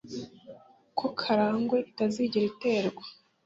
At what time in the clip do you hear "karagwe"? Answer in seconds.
1.19-1.77